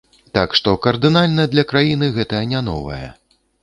[0.37, 3.05] Так што кардынальна для краіны гэта не новае.